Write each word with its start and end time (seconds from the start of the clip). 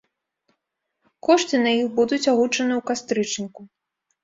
Кошты 1.27 1.55
на 1.67 1.75
іх 1.81 1.87
будуць 2.01 2.21
агучаны 2.33 2.73
ў 2.77 2.81
кастрычніку. 2.91 3.61